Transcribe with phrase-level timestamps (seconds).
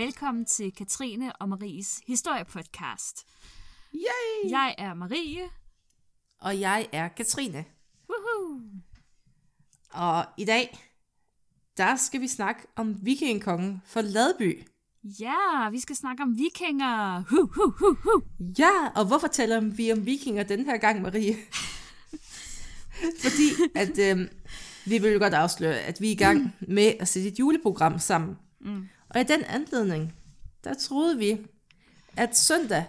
[0.00, 3.26] velkommen til Katrine og Maries historiepodcast.
[3.94, 4.50] Yay!
[4.50, 5.42] Jeg er Marie.
[6.40, 7.64] Og jeg er Katrine.
[8.08, 8.60] Woohoo!
[9.92, 10.78] Og i dag,
[11.76, 14.62] der skal vi snakke om vikingkongen for Ladby.
[15.04, 17.22] Ja, vi skal snakke om vikinger.
[17.30, 18.22] Hu, hu, hu, hu.
[18.58, 21.36] Ja, og hvorfor taler vi om vikinger den her gang, Marie?
[23.22, 24.28] Fordi at øh,
[24.86, 27.98] vi vil jo godt afsløre, at vi er i gang med at sætte et juleprogram
[27.98, 28.36] sammen.
[28.60, 28.88] Mm.
[29.10, 30.14] Og i den anledning,
[30.64, 31.38] der troede vi,
[32.16, 32.84] at søndag,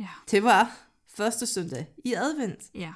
[0.00, 0.08] Ja.
[0.30, 0.76] det var
[1.16, 2.60] første søndag i advent.
[2.74, 2.92] Ja.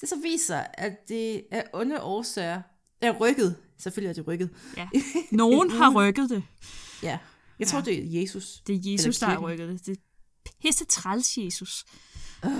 [0.00, 2.62] Det så viser, at det er onde årsager
[3.00, 3.56] er rykket.
[3.78, 4.50] Selvfølgelig er det rykket.
[4.76, 4.88] ja.
[5.32, 6.42] Nogen har rykket det.
[7.02, 7.18] Ja.
[7.58, 7.84] Jeg tror, Ja.
[7.84, 8.62] det er Jesus.
[8.66, 9.86] Det er Jesus, der har rykket det.
[9.86, 9.92] Det
[10.46, 11.84] er pisse træls Jesus.
[12.44, 12.50] Uh,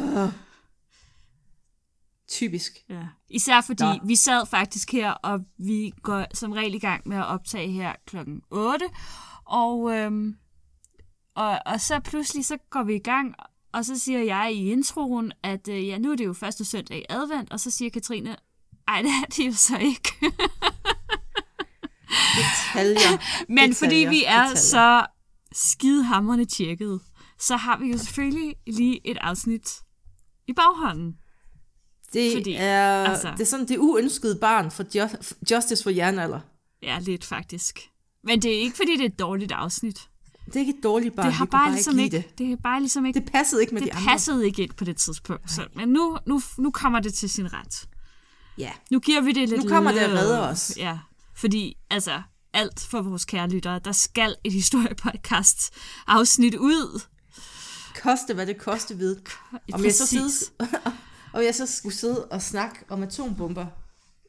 [2.29, 2.73] typisk.
[2.89, 3.03] Ja.
[3.31, 3.99] Især fordi Nå.
[4.05, 7.93] vi sad faktisk her, og vi går som regel i gang med at optage her
[8.07, 8.85] klokken 8.
[9.45, 10.37] Og, øhm,
[11.35, 13.35] og, og så pludselig så går vi i gang,
[13.73, 16.99] og så siger jeg i introen, at øh, ja, nu er det jo første søndag
[16.99, 18.37] i advent, og så siger Katrine,
[18.89, 20.13] ej, det er det jo så ikke.
[22.37, 23.45] Detaljer.
[23.49, 24.55] Men Detaljer, fordi vi er detaljer.
[24.55, 25.07] så
[25.53, 27.01] skidehamrende tjekket,
[27.39, 29.83] så har vi jo selvfølgelig lige et afsnit
[30.47, 31.17] i baghånden.
[32.17, 36.41] Det, fordi, er, altså- det er sådan det uønskede barn for ju- Justice for jernalder.
[36.83, 37.81] Ja, lidt faktisk.
[38.25, 40.01] Men det er ikke, fordi det er et dårligt afsnit.
[40.47, 41.27] Det er ikke et dårligt barn.
[41.27, 42.39] det har bare ikke ligesom ikke, Det.
[42.39, 44.11] det er bare ligesom ikke, det passede ikke med det de andre.
[44.11, 45.51] passede ikke ind på det tidspunkt.
[45.51, 47.89] Så, men nu, nu, nu kommer det til sin ret.
[48.59, 48.71] Ja.
[48.91, 50.73] Nu giver vi det lidt Nu kommer det at redde os.
[50.77, 50.99] Ja,
[51.37, 55.75] fordi altså, alt for vores kære lyttere, der skal et historiepodcast
[56.07, 57.03] afsnit ud.
[58.03, 59.17] Koste, hvad det koste ved.
[59.73, 60.53] Om jeg, så Præcis.
[61.37, 63.67] og jeg så skulle sidde og snakke om atombomber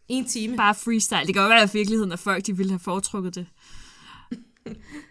[0.08, 0.58] en time.
[0.58, 1.26] Bare freestyle.
[1.26, 3.48] Det kan jo være i virkeligheden, at folk de ville have foretrukket det.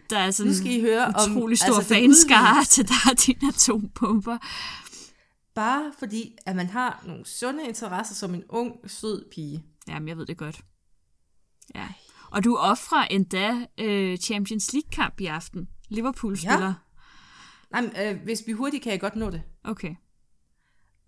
[0.09, 3.09] Der er sådan Nu skal I høre en om utrolig stor altså, fanskare til der
[3.09, 4.37] er dine atombomber.
[5.55, 9.63] Bare fordi, at man har nogle sunde interesser som en ung, sød pige.
[9.87, 10.61] Jamen, jeg ved det godt.
[11.75, 11.87] Ja.
[12.31, 15.67] Og du offrer endda øh, Champions League-kamp i aften.
[15.89, 16.73] Liverpool spiller.
[17.71, 19.41] Nej, men, øh, hvis vi hurtigt kan jeg godt nå det.
[19.63, 19.95] Okay.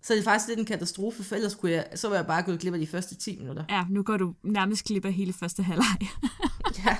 [0.02, 2.42] Så er det faktisk lidt en katastrofe, for ellers kunne jeg, så var jeg bare
[2.42, 3.64] gået glip af de første 10 minutter.
[3.70, 5.96] Ja, nu går du nærmest glip af hele første halvleg.
[6.86, 6.96] Ja.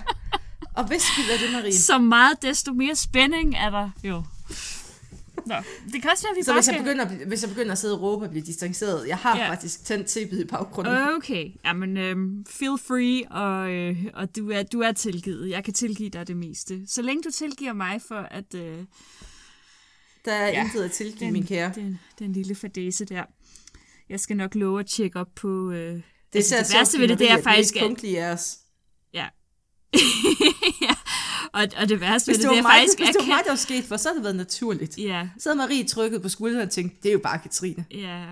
[0.74, 4.22] Og hvis vi er det, Marie, Så meget desto mere spænding er der jo.
[5.46, 5.54] Nå,
[5.92, 7.72] det kan også være, at vi så bare hvis jeg, begynder, at hvis jeg begynder
[7.72, 9.50] at sidde og råbe og blive distanceret, jeg har Ja.
[9.50, 10.94] faktisk tændt TV'et i baggrunden.
[11.16, 15.50] Okay, jamen øhm, feel free, og, øh, og du, er, du er tilgivet.
[15.50, 16.80] Jeg kan tilgive dig det meste.
[16.86, 18.78] Så længe du tilgiver mig for, at øh,
[20.24, 20.52] Der er Ja.
[20.52, 20.64] ja.
[20.64, 21.72] intet at tilgive, min kære.
[21.74, 23.24] den, den lille fadese der.
[24.08, 25.70] Jeg skal nok love at tjekke op på...
[25.70, 26.02] Øh, Det,
[26.34, 27.76] altså, er det værste ved det, det er faktisk...
[27.76, 27.82] at...
[27.82, 28.56] At, punktlige af os.
[29.14, 29.26] ja.
[30.82, 30.94] ja.
[31.52, 32.98] Og, og det værste ved det, det, det er mig, faktisk...
[32.98, 34.98] hvis det var mig, der var sket for, så havde det været naturligt.
[34.98, 37.84] Ja, Så havde Marie trykket på skulderen og tænkt, det er jo bare Katrine.
[37.90, 38.24] ja,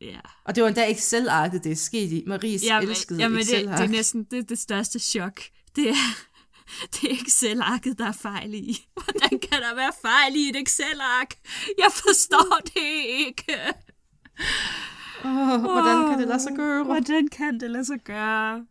[0.00, 0.18] ja.
[0.44, 2.24] Og det var endda Excel-arket, det er sket i.
[2.26, 3.78] Maries Jamen, elskede jamen det, Excel-ark.
[3.78, 5.40] det er næsten det, er det største chok.
[5.76, 5.94] Det er,
[6.92, 8.86] det er Excel-arket, der er fejl i.
[8.94, 11.34] Hvordan kan der være fejl i et Excel-ark?
[11.78, 13.52] Jeg forstår det ikke.
[15.24, 16.84] Åh, hvordan kan det lade sig gøre?
[16.84, 18.66] Hvordan kan det lade sig gøre?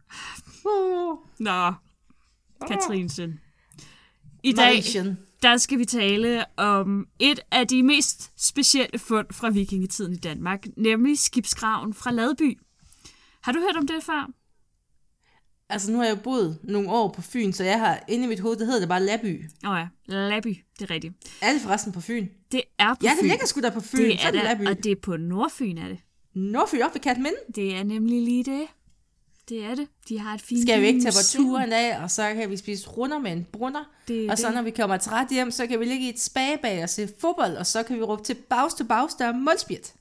[0.66, 1.18] Åh.
[1.40, 1.74] Nå,
[2.68, 3.40] Katrinsen.
[4.44, 4.84] I dag,
[5.42, 10.66] der skal vi tale om et af de mest specielle fund fra vikingetiden i Danmark,
[10.78, 12.60] nemlig skibsgraven fra Ladby.
[13.42, 14.30] Har du hørt om det før?
[15.72, 18.40] Altså, nu har jeg boet nogle år på Fyn, så jeg har inde i mit
[18.40, 19.44] hoved, det hedder det bare Laby.
[19.66, 21.14] Åh oh ja, Ladby, det er rigtigt.
[21.42, 22.28] Er det forresten på Fyn?
[22.52, 23.28] Det er på Ja, det Fyn.
[23.30, 23.98] ligger sgu da på Fyn.
[24.10, 24.68] Det så er det Laby.
[24.68, 25.98] og det er på Nordfyn, er det.
[26.36, 27.38] Nordfyn op ved Katminde.
[27.56, 28.62] Det er nemlig lige det.
[29.50, 29.88] Det er det.
[30.10, 31.46] De har et fint Skal vi ikke tage museum.
[31.46, 33.84] vores tur en dag, og så kan vi spise runder med en brunner.
[34.08, 34.56] Det er Og så det.
[34.56, 37.56] når vi kommer træt hjem, så kan vi ligge i et spabag og se fodbold,
[37.58, 39.94] og så kan vi råbe til bags til bags, der er målspjert.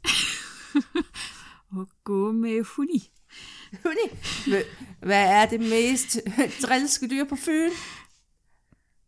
[1.73, 3.11] Og gå med huni.
[4.47, 4.67] Hva-
[5.01, 6.21] hvad er det mest
[6.63, 7.71] drilske dyr på Fyn?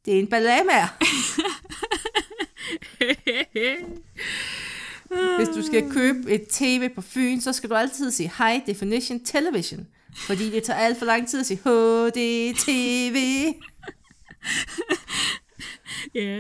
[0.05, 0.89] Det er en balamager.
[5.39, 9.25] Hvis du skal købe et tv på Fyn, så skal du altid sige High Definition
[9.25, 9.87] Television.
[10.17, 13.17] Fordi det tager alt for lang tid at sige HD-TV.
[16.15, 16.39] Ja.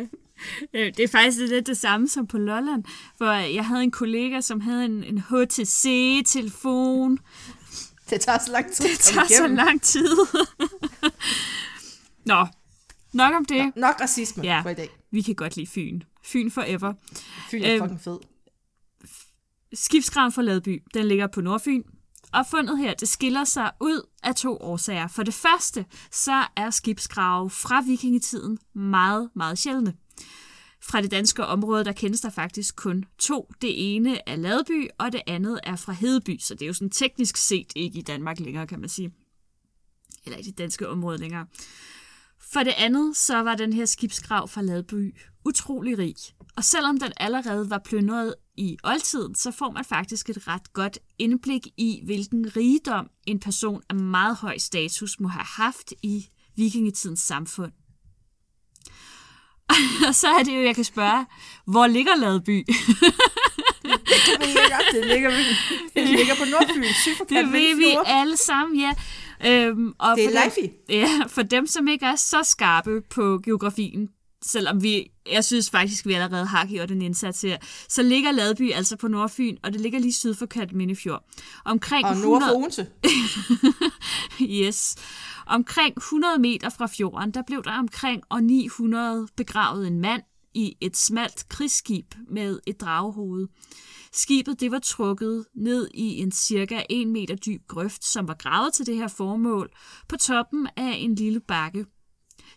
[0.74, 2.84] Øh, Det er faktisk lidt det samme som på Lolland,
[3.16, 7.19] hvor jeg havde en kollega, som havde en, en HTC-telefon.
[8.12, 10.16] Det tager så lang tid Det tager så lang tid.
[12.26, 12.46] Nå,
[13.12, 13.72] nok om det.
[13.76, 14.60] Nok racisme Ja.
[14.60, 14.88] for i dag.
[15.10, 16.00] Vi kan godt lide Fyn.
[16.24, 16.92] Fyn forever.
[17.50, 18.18] Fyn er Øhm, fucking fed.
[19.74, 21.82] Skibsgraven fra Ladby, den ligger på Nordfyn.
[22.32, 25.08] og fundet her, det skiller sig ud af to årsager.
[25.08, 29.94] For det første, så er skibsgrave fra vikingetiden meget, meget sjældne.
[30.84, 33.52] Fra det danske område, der kendes der faktisk kun to.
[33.62, 36.90] Det ene er Ladby, og det andet er fra Hedeby, så det er jo sådan
[36.90, 39.12] teknisk set ikke i Danmark længere, kan man sige.
[40.25, 41.46] Eller i det danske område længere.
[42.52, 45.14] For det andet, så var den her skibsgrav fra Ladby
[45.44, 46.17] utrolig rig.
[46.56, 50.99] Og selvom den allerede var plyndret i oldtiden, så får man faktisk et ret godt
[51.19, 57.20] indblik i, hvilken rigdom en person af meget høj status må have haft i vikingetidens
[57.20, 57.73] samfund.
[60.08, 61.26] Og så er det jo, jeg kan spørge,
[61.66, 62.64] hvor ligger Ladby?
[63.82, 65.30] Det ved jeg godt, det ligger,
[65.94, 68.92] det ligger på Nordfyn, syd for Det ved vi alle sammen, ja.
[69.46, 73.40] Øhm, og Det er for dem, ja, for dem, som ikke er så skarpe på
[73.44, 74.08] geografien,
[74.42, 77.56] selvom vi, jeg synes faktisk, vi allerede har gjort en indsats her,
[77.88, 81.24] så ligger Ladby altså på Nordfyn, og det ligger lige syd for Katminefjord.
[81.64, 82.86] Omkring Og nord 100, for Odense.
[84.64, 84.96] yes.
[85.46, 90.22] Omkring 100 meter fra fjorden, der blev der omkring år 900 begravet en mand
[90.54, 93.48] i et smalt krigsskib med et dragehoved.
[94.12, 98.74] Skibet det var trukket ned i en cirka 1 meter dyb grøft, som var gravet
[98.74, 99.70] til det her formål,
[100.08, 101.86] på toppen af en lille bakke.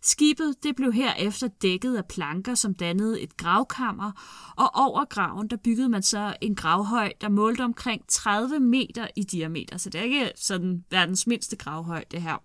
[0.02, 4.12] Skibet det blev herefter dækket af planker, som dannede et gravkammer,
[4.58, 9.24] og over graven der byggede man så en gravhøj, der målte omkring 30 meter i
[9.24, 12.44] diameter, så det er ikke sådan verdens mindste gravhøj, det her.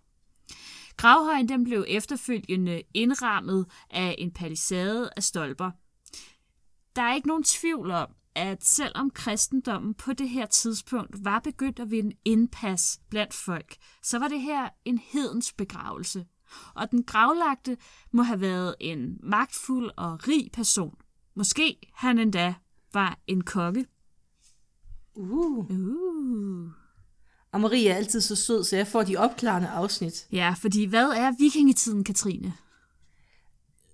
[1.00, 5.70] Gravhøjen den blev efterfølgende indrammet af en palisade af stolper.
[6.96, 11.78] Der er ikke nogen tvivl om, at selvom kristendommen på det her tidspunkt var begyndt
[11.78, 16.26] at vinde indpas blandt folk, så var det her en hedens begravelse.
[16.74, 17.76] Og den gravlagte
[18.12, 20.94] må have været en magtfuld og rig person.
[21.34, 22.54] Måske han endda
[22.92, 23.86] var en konge.
[25.14, 25.70] Uh.
[25.70, 26.79] Uh.
[27.52, 30.26] Og Marie er altid så sød, så jeg får de opklarende afsnit.
[30.32, 32.52] Ja, fordi hvad er vikingetiden, Katrine?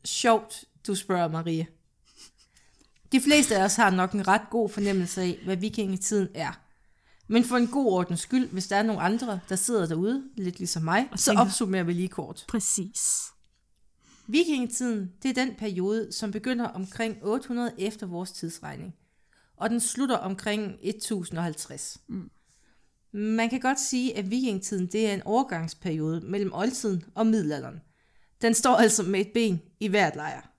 [0.04, 1.66] Sjovt, du spørger, Marie.
[3.12, 6.60] De fleste af os har nok en ret god fornemmelse af, hvad vikingetiden er.
[7.28, 10.58] Men for en god ordens skyld, hvis der er nogle andre, der sidder derude, lidt
[10.58, 12.44] ligesom mig, så opsummerer vi lige kort.
[12.48, 13.22] Præcis.
[14.26, 18.94] Vikingetiden, det er den periode, som begynder omkring 800 efter vores tidsregning,
[19.56, 21.98] og den slutter omkring 1050.
[22.08, 22.30] Mm.
[23.18, 27.80] Man kan godt sige, at vikingetiden det er en overgangsperiode mellem oldtiden og middelalderen.
[28.42, 30.50] Den står altså med et ben i hvert lejr.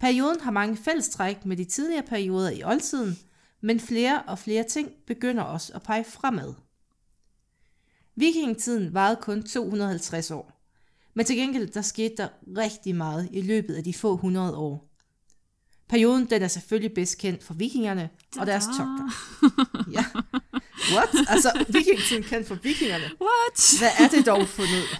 [0.00, 3.18] Perioden har mange fællestræk med de tidligere perioder i oldtiden,
[3.60, 6.54] men flere og flere ting begynder også at pege fremad.
[8.16, 10.62] Vikingetiden varede kun 250 år.
[11.14, 14.88] Men til gengæld, der skete der rigtig meget i løbet af de få hundrede år.
[15.88, 19.10] Perioden den er selvfølgelig bedst kendt for vikingerne og deres togter.
[19.92, 20.04] Ja.
[20.94, 21.08] What?
[21.28, 23.04] Altså, vikingetiden kendt for vikingerne.
[23.04, 23.78] What?
[23.78, 24.88] Hvad er det dog for noget?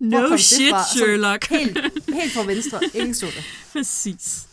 [0.00, 0.68] No shit?
[0.68, 1.48] Sådan Sherlock.
[1.48, 1.78] Helt,
[2.08, 3.44] helt fra venstre, ingen så det.
[3.72, 4.46] Præcis.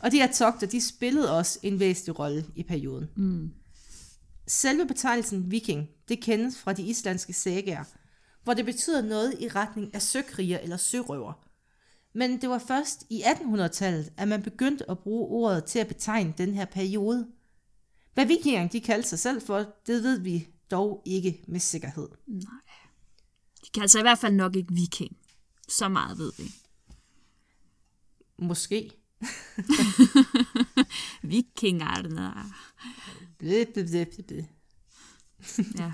[0.00, 3.08] Og de her togter, de spillede også en væsentlig rolle i perioden.
[3.16, 3.50] Mm.
[4.48, 7.84] Selve betegnelsen viking, det kendes fra de islandske sagaer,
[8.44, 11.32] hvor det betyder noget i retning af søkriger eller sørøver.
[12.14, 16.34] Men det var først i 1800-tallet, at man begyndte at bruge ordet til at betegne
[16.38, 17.26] den her periode.
[18.16, 19.56] Hvad vikingerne de kaldte sig selv for,
[19.86, 22.08] det ved vi dog ikke med sikkerhed.
[23.64, 25.16] De kan altså i hvert fald nok ikke viking.
[25.68, 26.54] Så meget ved vi.
[28.38, 28.90] Måske.
[31.22, 32.32] Vikingerne.
[33.38, 34.42] Blæ, blæ, blæ, blæ.
[35.78, 35.92] Ja.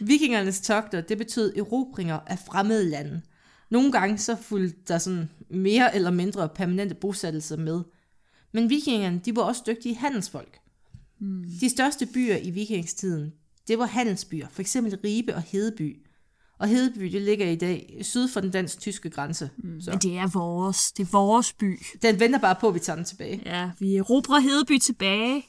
[0.10, 3.22] Vikingernes togter, det betød erobringer af fremmede lande.
[3.70, 7.82] Nogle gange så fulgte der sådan mere eller mindre permanente bosættelser med.
[8.52, 10.60] Men vikingerne, de var også dygtige handelsfolk.
[11.20, 11.44] Mm.
[11.60, 13.32] De største byer i vikingstiden,
[13.68, 15.96] det var handelsbyer, for eksempel Ribe og Hedeby.
[16.58, 19.50] Og Hedeby, det ligger i dag syd for den dansk-tyske grænse.
[19.56, 19.80] Mm.
[19.80, 20.92] Så Men det er vores.
[20.92, 21.80] Det er vores by.
[22.02, 23.42] den venter bare på, at vi tager den tilbage.
[23.46, 25.46] Ja, vi erobrer Hedeby tilbage.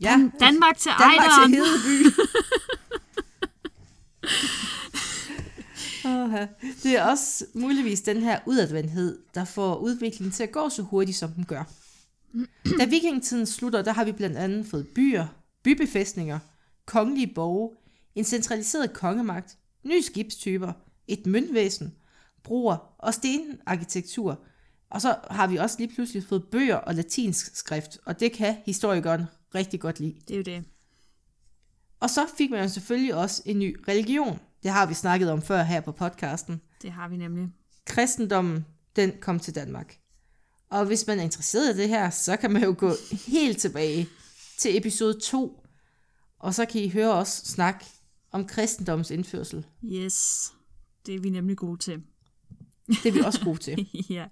[0.00, 1.52] Ja, Dan- Danmark til Danmark Ejderen.
[1.52, 2.20] til Hedeby.
[6.82, 11.18] Det er også muligvis den her udadvendthed, der får udviklingen til at gå så hurtigt,
[11.18, 11.64] som den gør.
[12.78, 15.26] Da vikingetiden slutter, der har vi blandt andet fået byer,
[15.62, 16.38] bybefæstninger,
[16.86, 17.70] kongelige borge,
[18.14, 20.72] en centraliseret kongemagt, nye skibstyper,
[21.08, 21.94] et møntvæsen,
[22.42, 24.40] broer og stenarkitektur.
[24.90, 28.56] Og så har vi også lige pludselig fået bøger og latinsk skrift, og det kan
[28.66, 29.24] historikeren
[29.54, 30.14] rigtig godt lide.
[30.28, 30.64] Det er jo det.
[32.00, 34.38] Og så fik man jo selvfølgelig også en ny religion.
[34.62, 36.60] Det har vi snakket om før her på podcasten.
[36.82, 37.48] Det har vi nemlig.
[37.84, 38.66] Kristendommen,
[38.96, 39.98] den kom til Danmark.
[40.76, 42.92] Og hvis man er interesseret i det her, så kan man jo gå
[43.26, 44.08] helt tilbage
[44.58, 45.62] til episode 2
[46.38, 47.84] Og så kan I høre os snak
[48.32, 49.66] om kristendoms indførsel.
[49.84, 50.52] Yes,
[51.06, 52.02] det er vi nemlig gode til.
[52.86, 53.88] Det er vi også gode til.
[54.10, 54.24] ja.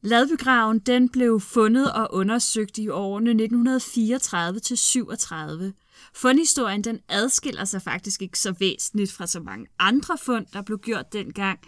[0.00, 5.72] Ladbygraven den blev fundet og undersøgt i årene 1934 til 37.
[6.14, 10.78] Fundhistorien den adskiller sig faktisk ikke så væsentligt fra så mange andre fund, der blev
[10.78, 11.58] gjort dengang.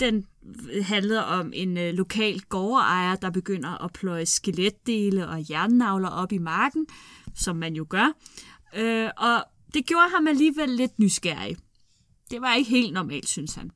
[0.00, 0.24] Den
[0.82, 6.38] handlede om en øh, lokal gårdejer, der begynder at pløje skeletdele og jernnavler op i
[6.38, 6.86] marken,
[7.34, 8.12] som man jo gør.
[8.76, 11.56] Øh, og det gjorde ham alligevel lidt nysgerrig.
[12.30, 13.70] Det var ikke helt normalt, synes han.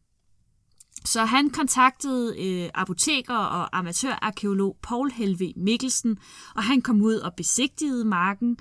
[1.04, 6.18] Så han kontaktede øh, apoteker og amatørarkeolog Paul Helve Mikkelsen,
[6.54, 8.58] og han kom ud og besigtigede marken,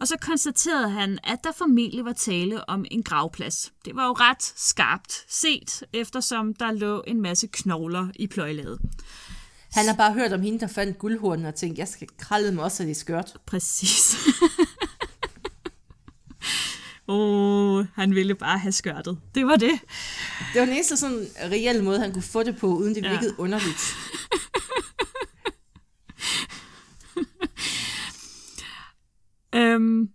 [0.00, 3.72] og så konstaterede han, at der formentlig var tale om en gravplads.
[3.84, 8.78] Det var jo ret skarpt set, eftersom der lå en masse knogler i pløjlaget.
[9.72, 12.64] Han har bare hørt om hende, der fandt guldhornen og tænkte, jeg skal kralde mig
[12.64, 13.32] også af det skørt.
[13.46, 14.16] Præcis.
[17.10, 19.18] Åh, oh, han ville bare have skørtet.
[19.34, 19.80] Det var det.
[20.52, 23.34] Det var den eneste sådan reelle måde, han kunne få det på, uden det virkede
[23.38, 23.42] ja.
[23.42, 23.96] underligt.
[29.54, 30.10] øhm,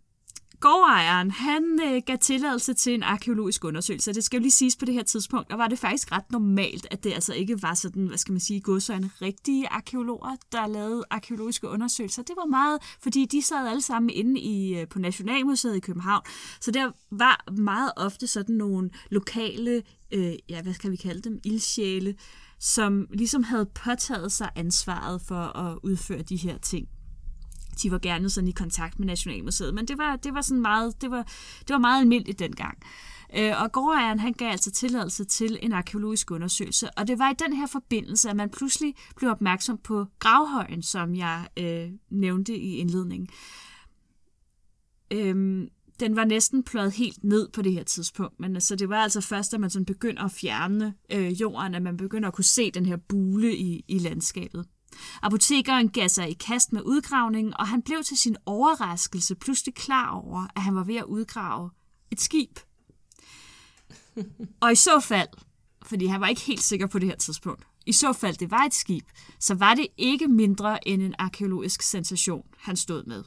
[0.63, 4.13] gårdejeren, han øh, gav tilladelse til en arkeologisk undersøgelse.
[4.13, 6.87] Det skal jo lige siges på det her tidspunkt, og var det faktisk ret normalt,
[6.91, 11.03] at det altså ikke var sådan, hvad skal man sige, godsøjne rigtige arkeologer, der lavede
[11.09, 12.23] arkeologiske undersøgelser.
[12.23, 16.21] Det var meget, fordi de sad alle sammen inde i, øh, på Nationalmuseet i København,
[16.61, 21.39] så der var meget ofte sådan nogle lokale, øh, ja, hvad skal vi kalde dem,
[21.43, 22.15] ildsjæle,
[22.59, 26.87] som ligesom havde påtaget sig ansvaret for at udføre de her ting
[27.83, 31.01] de var gerne sådan i kontakt med Nationalmuseet, men det var, det var, sådan meget,
[31.01, 31.23] det var,
[31.59, 32.77] det var meget almindeligt dengang.
[33.37, 37.35] Øh, og gårdejeren han gav altså tilladelse til en arkeologisk undersøgelse, og det var i
[37.47, 42.75] den her forbindelse, at man pludselig blev opmærksom på gravhøjen, som jeg øh, nævnte i
[42.75, 43.27] indledningen.
[45.11, 45.67] Øhm,
[45.99, 49.21] den var næsten pløjet helt ned på det her tidspunkt, men altså, det var altså
[49.21, 52.71] først, da man sådan begynder at fjerne øh, jorden, at man begynder at kunne se
[52.71, 54.65] den her bule i, i landskabet.
[55.21, 60.09] Apotekeren gav sig i kast med udgravningen, og han blev til sin overraskelse pludselig klar
[60.09, 61.69] over, at han var ved at udgrave
[62.11, 62.59] et skib.
[64.59, 65.29] Og i så fald,
[65.85, 68.63] fordi han var ikke helt sikker på det her tidspunkt, i så fald det var
[68.63, 69.05] et skib,
[69.39, 73.23] så var det ikke mindre end en arkeologisk sensation, han stod med.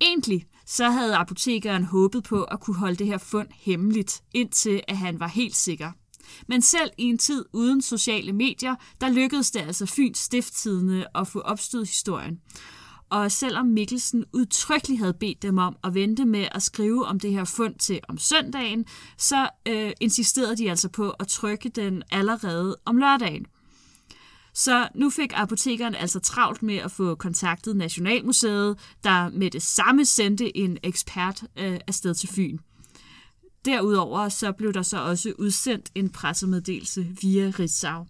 [0.00, 4.96] Egentlig så havde apotekeren håbet på at kunne holde det her fund hemmeligt, indtil at
[4.96, 5.92] han var helt sikker–
[6.48, 11.28] men selv i en tid uden sociale medier, der lykkedes det altså Fyns Stifttidende at
[11.28, 12.40] få opstød historien.
[13.10, 17.32] Og selvom Mikkelsen udtrykkeligt havde bedt dem om at vente med at skrive om det
[17.32, 18.84] her fund til om søndagen,
[19.18, 23.46] så øh, insisterede de altså på at trykke den allerede om lørdagen.
[24.54, 30.04] Så nu fik apotekeren altså travlt med at få kontaktet Nationalmuseet, der med det samme
[30.04, 32.58] sendte en ekspert øh, afsted til Fyn.
[33.66, 38.06] Derudover så blev der så også udsendt en pressemeddelelse via Ritzau.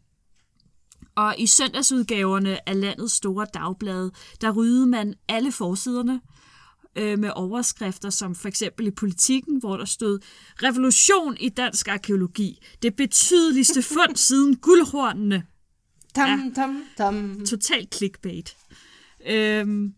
[1.14, 6.20] Og i søndagsudgaverne af landets store dagblade, der ryddede man alle forsiderne
[6.96, 10.18] øh, med overskrifter som for eksempel i Politiken, hvor der stod
[10.62, 12.58] Revolution i dansk arkeologi.
[12.82, 15.42] Det betydeligste fund siden guldhornene.
[16.14, 17.46] Tam, ja, tam, tam.
[17.46, 18.56] Total clickbait.
[19.26, 19.94] Øhm,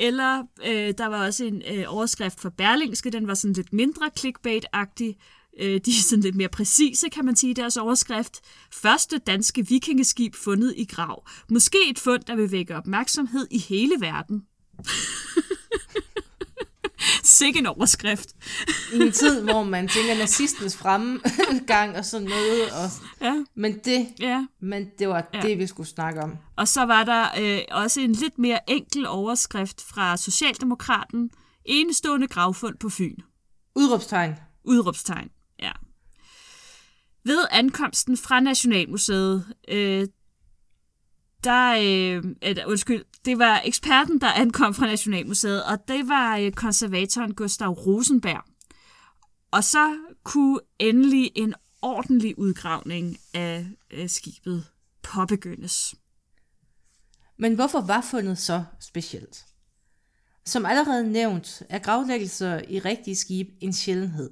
[0.00, 4.10] eller øh, der var også en øh, overskrift for Berlingske, den var sådan lidt mindre
[4.18, 5.16] clickbait-agtig.
[5.60, 8.40] Øh, de er sådan lidt mere præcise, kan man sige, deres overskrift.
[8.72, 11.28] Første danske vikingeskib fundet i grav.
[11.50, 14.42] Måske et fund, der vil vække opmærksomhed i hele verden.
[17.22, 18.28] Sikke en overskrift.
[18.92, 22.62] I en tid, hvor man tænker nazistens fremgang og sådan noget.
[22.62, 22.90] Og,
[23.20, 23.44] ja.
[23.54, 24.46] Men, det, ja.
[24.60, 25.40] men det var ja.
[25.40, 26.36] det, vi skulle snakke om.
[26.56, 31.30] Og så var der øh, også en lidt mere enkel overskrift fra Socialdemokraten.
[31.64, 33.16] Enestående gravfund på Fyn.
[33.74, 34.34] Udråbstegn.
[34.64, 35.28] Udråbstegn,
[35.62, 35.72] ja.
[37.24, 40.06] Ved ankomsten fra Nationalmuseet, øh,
[41.44, 46.52] der, øh, et, undskyld, det var eksperten, der ankom fra Nationalmuseet, og det var øh,
[46.52, 48.44] konservatoren Gustav Rosenberg.
[49.50, 54.66] Og så kunne endelig en ordentlig udgravning af øh, skibet
[55.02, 55.94] påbegyndes.
[57.38, 59.44] Men hvorfor var fundet så specielt?
[60.44, 64.30] Som allerede nævnt, er gravlæggelser i rigtige skib en sjældenhed.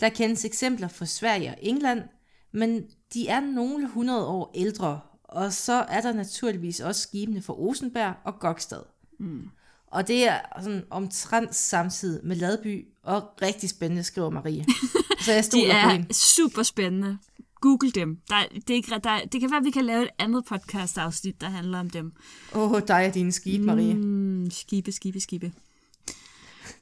[0.00, 2.02] Der kendes eksempler fra Sverige og England,
[2.52, 5.00] men de er nogle hundrede år ældre
[5.32, 8.82] og så er der naturligvis også skibene fra Osenberg og Gokstad.
[9.18, 9.48] Mm.
[9.86, 14.64] Og det er sådan omtrent samtidig med Ladby, og rigtig spændende, skriver Marie.
[15.20, 16.14] Så jeg De er på hende.
[16.14, 17.18] super spændende.
[17.60, 18.18] Google dem.
[18.28, 21.40] Der, det, er ikke, der, det kan være, at vi kan lave et andet podcast-afsnit,
[21.40, 22.12] der handler om dem.
[22.54, 23.94] Åh, oh, dig og dine skib, Marie.
[23.94, 25.52] Mm, skibe, skibe, skibe.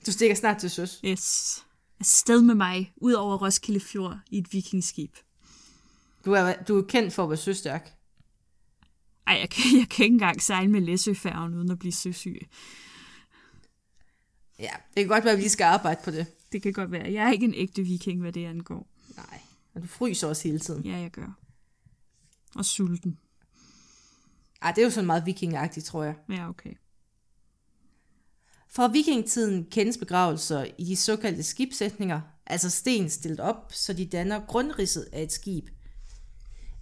[0.06, 1.00] Du stikker snart til søs.
[1.04, 1.64] Yes.
[2.00, 5.16] Afsted med mig, ud over Roskilde Fjord i et vikingskib.
[6.24, 7.99] Du er, du er kendt for at være søstærk.
[9.30, 12.48] Ej, jeg kan, jeg kan ikke engang sejle med Læsøfærgen uden at blive søsyg.
[14.58, 16.26] Ja, det kan godt være, at vi lige skal arbejde på det.
[16.52, 17.12] Det kan godt være.
[17.12, 18.88] Jeg er ikke en ægte viking, hvad det angår.
[19.16, 19.40] Nej,
[19.74, 20.84] og du fryser også hele tiden.
[20.84, 21.38] Ja, jeg gør.
[22.54, 23.18] Og sulten.
[24.62, 26.14] Ej, det er jo sådan meget vikingagtigt, tror jeg.
[26.28, 26.72] Ja, okay.
[28.68, 34.46] Fra vikingtiden kendes begravelser i de såkaldte skibsætninger, altså sten stillet op, så de danner
[34.46, 35.68] grundridset af et skib.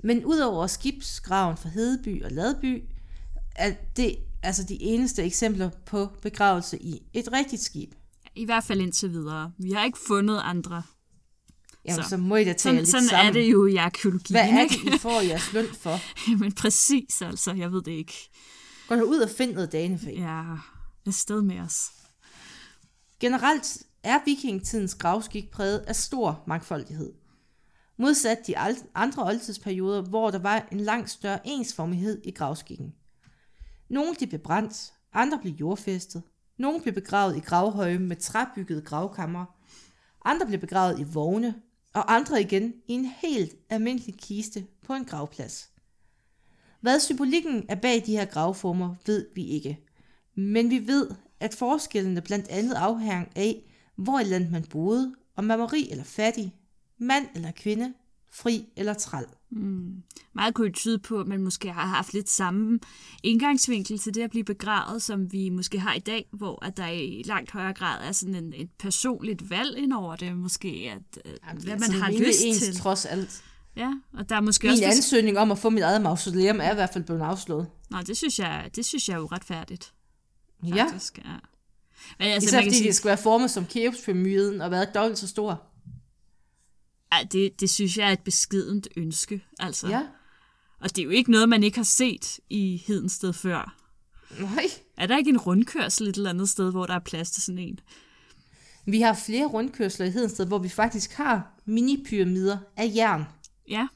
[0.05, 2.83] Men udover skibsgraven fra Hedeby og Ladby,
[3.57, 7.95] er det altså de eneste eksempler på begravelse i et rigtigt skib.
[8.35, 9.53] I hvert fald indtil videre.
[9.59, 10.83] Vi har ikke fundet andre.
[11.85, 12.09] Jamen, Så.
[12.09, 13.27] så, må I da tage Sådan, lidt sådan sammen.
[13.27, 15.99] er det jo i arkeologien, Hvad er det, I får jeres løn for?
[16.31, 17.53] Jamen præcis, altså.
[17.53, 18.31] Jeg ved det ikke.
[18.89, 20.15] Gå da ud og find noget danefag.
[20.17, 20.43] Ja,
[21.07, 21.81] afsted med os.
[23.21, 27.13] Generelt er vikingtidens gravskik præget af stor mangfoldighed.
[28.01, 28.59] Modsat de
[28.95, 32.95] andre oldtidsperioder, hvor der var en langt større ensformighed i gravskikken.
[33.89, 36.23] Nogle de blev brændt, andre blev jordfæstet,
[36.59, 39.45] nogle blev begravet i gravhøje med træbyggede gravkammer,
[40.25, 41.55] andre blev begravet i vogne,
[41.95, 45.71] og andre igen i en helt almindelig kiste på en gravplads.
[46.81, 49.81] Hvad symbolikken er bag de her gravformer, ved vi ikke.
[50.35, 55.45] Men vi ved, at forskellene blandt andet afhænger af, hvor i landet man boede, om
[55.45, 56.55] man var rig eller fattig,
[56.99, 57.95] mand eller kvinde,
[58.33, 59.25] fri eller træl.
[60.33, 62.81] Meget kunne tyde på, at man måske har haft lidt samme
[63.23, 66.87] indgangsvinkel til det at blive begravet, som vi måske har i dag, hvor at der
[66.87, 71.23] i langt højere grad er sådan en, et personligt valg ind over det, måske, at,
[71.25, 72.77] øh, hvad man har lyst ens, til.
[72.77, 73.43] trods alt.
[73.77, 74.85] Ja, og der er måske Min også...
[74.85, 77.67] ansøgning om at få mit eget mausoleum er i hvert fald blevet afslået.
[77.91, 79.93] Nå, det synes jeg, det synes jeg er uretfærdigt,
[80.67, 81.19] Ja, faktisk.
[81.19, 81.23] Ja.
[82.19, 84.95] Men altså, især man kan fordi sige, det skal være formet som Keopspyramiden og været
[84.95, 85.63] dobbelt så stor.
[87.13, 89.45] Ja, det, det synes jeg er et beskedent ønske.
[89.59, 89.89] Altså.
[89.89, 90.03] Ja,
[90.81, 93.77] Og det er jo ikke noget, man ikke har set i Hedensted før.
[94.41, 94.65] nej.
[94.97, 97.59] Er der ikke en rundkørsel et eller andet sted, hvor der er plads til sådan
[97.59, 97.81] en?
[98.87, 103.25] Vi har flere rundkørsler i Hedensted, hvor vi faktisk har minipyramider af jern.
[103.69, 103.87] Ja.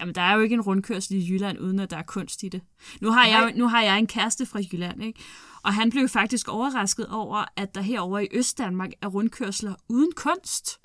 [0.00, 2.48] Jamen, der er jo ikke en rundkørsel i Jylland, uden at der er kunst i
[2.48, 2.60] det.
[3.00, 3.52] Nu har, jeg, Nej.
[3.56, 5.20] nu har jeg en kæreste fra Jylland, ikke?
[5.62, 10.78] Og han blev faktisk overrasket over, at der herover i Østdanmark er rundkørsler uden kunst.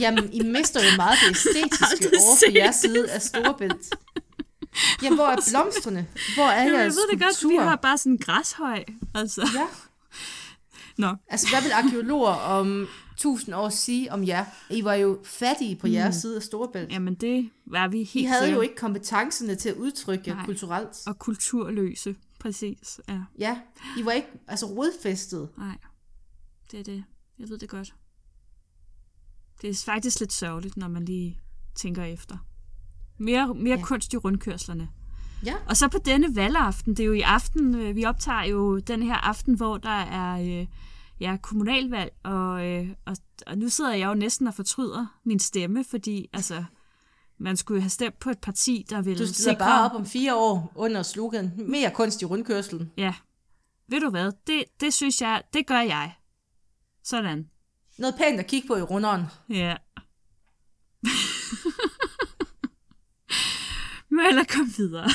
[0.00, 3.94] Jamen, I mister jo meget det æstetiske aldrig over på jeres side af Storebælt.
[5.02, 6.06] Jamen, hvor er blomsterne?
[6.34, 8.84] Hvor er Jamen, jeg jeres ved det godt, vi har bare sådan en græshøj.
[9.14, 9.48] Altså.
[9.54, 9.66] Ja.
[11.06, 14.44] Nå, Altså, hvad vil arkeologer om tusind år sige om jer?
[14.70, 16.92] I var jo fattige på jeres side af Storebælt.
[16.92, 20.44] jamen det var vi I helt havde jo ikke kompetencerne til at udtrykke jer Nej.
[20.44, 20.88] kulturelt.
[21.06, 23.00] Og kulturløse, præcis.
[23.08, 23.58] Ja, Ja,
[23.98, 25.48] I var ikke altså rodfæstet.
[25.58, 25.76] nej.
[26.70, 27.04] Det er det.
[27.38, 27.94] Jeg ved det godt.
[29.62, 31.40] Det er faktisk lidt sørgeligt, når man lige
[31.74, 32.36] tænker efter.
[33.18, 33.84] Mere, mere Ja.
[33.84, 34.88] kunst i rundkørslerne.
[35.44, 35.54] Ja.
[35.68, 39.02] Og så på denne valgaften, det er jo i aften, øh, vi optager jo den
[39.02, 40.66] her aften, hvor der er øh,
[41.20, 43.16] ja, kommunalvalg, og, øh, og,
[43.46, 46.64] og nu sidder jeg jo næsten og fortryder min stemme, fordi altså,
[47.38, 50.06] man skulle jo have stemt på et parti, der ville Du stiller bare op om
[50.06, 52.92] fire år under slogan, mere kunst i rundkørselen.
[52.96, 53.14] Ja,
[53.88, 56.12] ved du hvad, det, det synes jeg, det gør jeg.
[57.04, 57.48] Sådan.
[57.98, 59.22] Noget pænt at kigge på i runderen.
[59.48, 59.76] Ja.
[64.08, 65.10] Vi må hellere komme videre.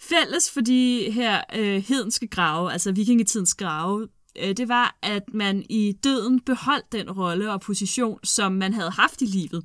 [0.00, 5.64] Fælles for de her øh, hedenske grave, altså vikingetidens grave, øh, det var, at man
[5.70, 9.64] i døden beholdt den rolle og position, som man havde haft i livet.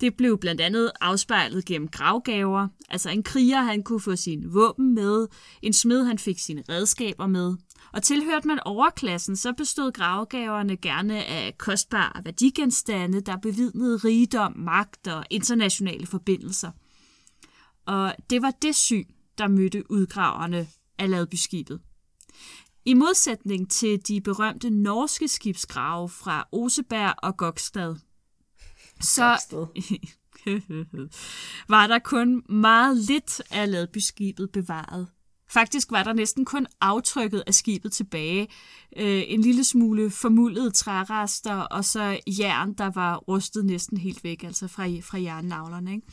[0.00, 2.68] Det blev blandt andet afspejlet gennem gravgaver.
[2.88, 5.26] Altså en kriger, han kunne få sin våben med,
[5.62, 7.56] en smed, han fik sine redskaber med.
[7.92, 15.08] Og tilhørte man overklassen, så bestod gravgaverne gerne af kostbare værdigenstande, der bevidnede rigdom, magt
[15.08, 16.70] og internationale forbindelser.
[17.86, 19.04] Og det var det syn,
[19.38, 21.80] der mødte udgraverne af Ladbyskibet.
[22.84, 27.96] I modsætning til de berømte norske skibsgrave fra Oseberg og Gokstad,
[29.00, 29.38] så
[31.68, 35.08] var der kun meget lidt af Ladbyskibet bevaret.
[35.50, 38.48] Faktisk var der næsten kun aftrykket af skibet tilbage.
[38.96, 44.44] Øh, en lille smule formuldede trærester, og så jern, der var rustet næsten helt væk,
[44.44, 45.92] altså fra, fra jernnavlerne.
[45.92, 46.06] Ikke?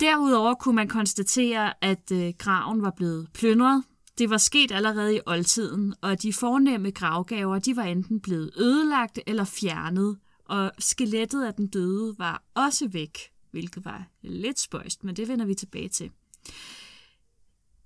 [0.00, 3.84] Derudover kunne man konstatere, at øh, graven var blevet plyndret.
[4.18, 9.18] Det var sket allerede i oldtiden, og de fornemme gravgaver de var enten blevet ødelagt
[9.26, 13.18] eller fjernet, og skelettet af den døde var også væk,
[13.50, 16.10] hvilket var lidt spøjst, men det vender vi tilbage til.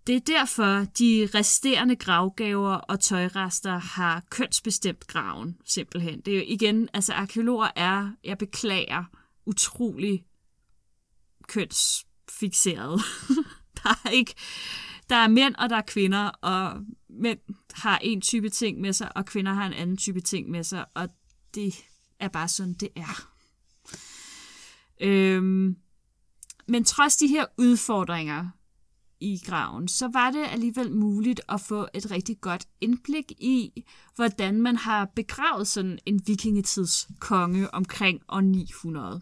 [0.09, 6.21] Det er derfor, de resterende gravgaver og tøjrester har kønsbestemt graven, simpelthen.
[6.21, 9.05] Det er jo igen, altså arkeologer er, jeg beklager,
[9.47, 10.25] utrolig
[11.49, 13.01] kønsfixeret.
[13.83, 14.35] der er ikke,
[15.11, 17.39] der er mænd, og der er kvinder, og mænd
[17.73, 20.85] har en type ting med sig, og kvinder har en anden type ting med sig,
[20.95, 21.09] og
[21.55, 21.75] det
[22.21, 23.29] er bare sådan, det er.
[25.01, 25.77] Øhm,
[26.69, 28.58] men trods de her udfordringer
[29.21, 34.63] i graven, så var det alligevel muligt at få et rigtig godt indblik i, hvordan
[34.63, 39.21] man har begravet sådan en vikingetids konge omkring år 900.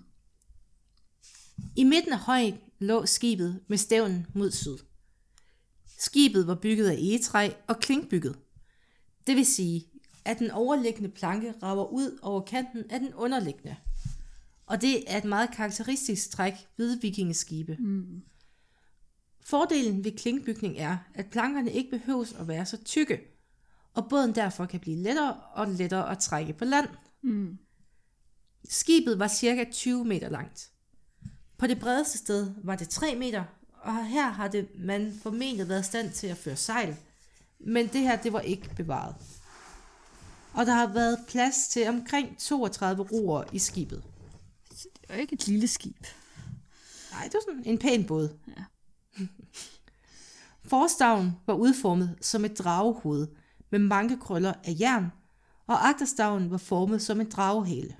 [1.77, 4.77] I midten af højen lå skibet med stævnen mod syd.
[5.99, 8.39] Skibet var bygget af egetræ og klinkbygget.
[9.27, 9.87] Det vil sige,
[10.25, 13.77] at den overliggende planke rager ud over kanten af den underliggende.
[14.67, 17.77] Og det er et meget karakteristisk træk ved vikingeskibe.
[17.81, 18.23] Mm.
[19.49, 23.21] Fordelen ved klinkbygning er, at plankerne ikke behøves at være så tykke,
[23.95, 26.89] og båden derfor kan blive lettere og lettere at trække på land.
[27.23, 27.59] Mm.
[28.69, 30.71] Skibet var cirka 20 meter langt.
[31.59, 35.81] På det bredeste sted var det 3 meter, og her har det man formentlig været
[35.81, 36.97] i stand til at føre sejl,
[37.61, 39.15] men det her det var ikke bevaret.
[40.53, 44.03] Og der har været plads til omkring 32 roer i skibet.
[44.71, 46.07] Det er jo ikke et lille skib.
[47.13, 48.39] Nej, det var sådan en pæn båd.
[48.49, 48.65] Ja.
[50.71, 53.27] Forstaven var udformet som et dragehoved
[53.71, 55.13] med mange krøller af jern,
[55.67, 57.97] og agterstaven var formet som en dragehale.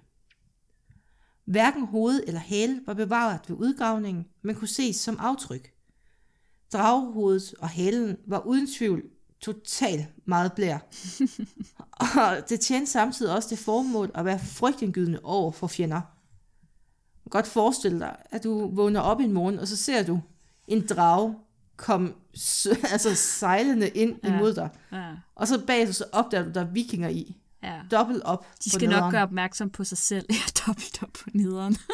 [1.45, 5.73] Hverken hoved eller hale var bevaret ved udgravningen, men kunne ses som aftryk.
[6.73, 9.03] Dragehovedet og halen var uden tvivl
[9.41, 10.79] totalt meget blær.
[12.21, 16.01] og det tjente samtidig også det formål at være frygtindgydende over for fjender.
[17.31, 20.21] Godt forestille dig, at du vågner op en morgen, og så ser du
[20.69, 21.37] en drage
[21.77, 22.15] kom
[22.93, 24.35] altså sejlende ind ja.
[24.35, 24.69] imod dig.
[24.93, 25.11] Ja.
[25.35, 27.37] Og så bag så opdager du, der er vikinger i.
[27.63, 27.81] Ja.
[27.91, 30.27] Dobbelt op De skal nok gøre opmærksom på sig selv.
[30.31, 31.77] Ja, dobbelt op på nederen.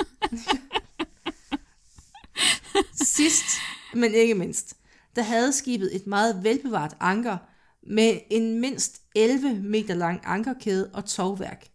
[3.16, 3.44] Sidst,
[3.94, 4.76] men ikke mindst,
[5.16, 7.38] der havde skibet et meget velbevaret anker
[7.86, 11.68] med en mindst 11 meter lang ankerkæde og tovværk.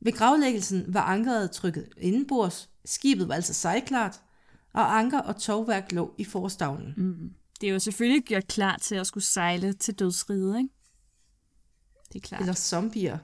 [0.00, 4.20] Ved gravlæggelsen var ankeret trykket indenbords, skibet var altså sejlklart,
[4.72, 6.94] og anker og tovværk lå i forstavnen.
[6.96, 7.34] Mm.
[7.60, 10.70] Det er jo selvfølgelig gjort klar til at skulle sejle til dødsriget, ikke?
[12.12, 12.40] Det er klart.
[12.40, 13.18] Eller zombier.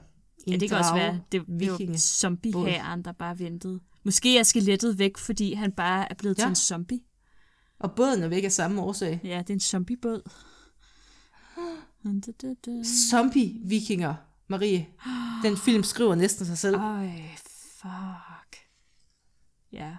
[0.47, 3.79] Ja, det kan også være, det var zombiehæren, der bare ventede.
[4.03, 6.43] Måske er skelettet væk, fordi han bare er blevet ja.
[6.43, 6.99] til en zombie.
[7.79, 9.21] Og båden er væk af samme årsag.
[9.23, 10.21] Ja, det er en zombiebåd.
[13.11, 14.13] Zombie-vikinger,
[14.47, 14.87] Marie.
[15.43, 16.75] Den film skriver næsten sig selv.
[16.75, 17.21] Ej,
[17.81, 18.57] fuck.
[19.71, 19.95] Ja.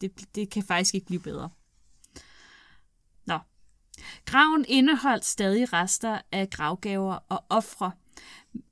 [0.00, 1.50] Det, det kan faktisk ikke blive bedre.
[3.26, 3.38] Nå.
[4.24, 7.92] Graven indeholdt stadig rester af gravgaver og ofre.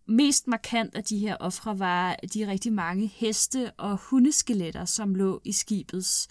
[0.06, 5.40] Mest markant af de her ofre var de rigtig mange heste- og hundeskeletter, som lå
[5.44, 6.28] i skibets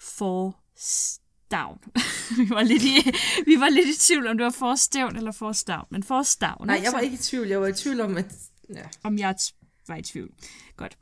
[0.00, 1.78] forstavn.
[2.38, 3.12] vi, var lidt i,
[3.46, 6.66] vi var lidt i tvivl, om det var forstavn eller forstavn, men forstavn.
[6.66, 7.48] Nej, jeg var ikke i tvivl.
[7.48, 8.34] Jeg var i tvivl om, at...
[8.74, 8.82] Ja.
[9.02, 9.34] Om jeg
[9.88, 10.30] var i tvivl.
[10.76, 10.98] Godt.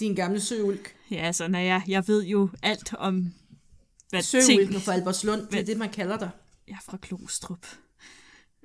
[0.00, 0.96] Din gamle søulk.
[1.10, 3.32] Ja, altså, når jeg, jeg ved jo alt om,
[4.10, 4.82] hvad Søulken ting...
[4.82, 6.30] fra Albertslund, det er det, man kalder dig.
[6.68, 7.66] Jeg er fra Klostrup.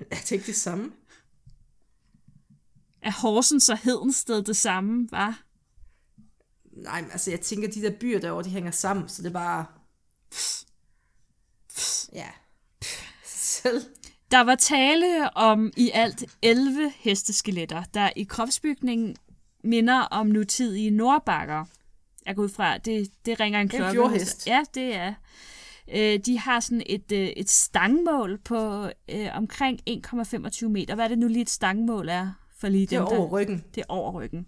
[0.10, 0.92] Det ikke det samme?
[3.02, 5.44] Er Horsens og Hedensted det samme, var?
[6.72, 9.34] Nej, men altså, jeg tænker, de der byer derovre, de hænger sammen, så det er
[9.34, 9.66] bare...
[12.14, 12.28] Ja.
[13.26, 13.82] Selv.
[14.32, 19.16] Der var tale om i alt 11 hesteskeletter, der i kropsbygningen
[19.64, 21.66] minder om nutidige nordbakker.
[22.26, 23.84] Jeg går ud fra, det, det ringer en klokke.
[23.84, 24.48] Det er en fjordhest.
[24.48, 25.14] Ja, det er.
[25.94, 30.96] Øh, de har sådan et, øh, et stangmål på øh, omkring 1,25 meter.
[30.96, 32.32] Hvad er det nu lige et stangmål er?
[32.58, 33.64] For lige det er dem, over der, ryggen.
[33.76, 34.48] Det er over ryggen.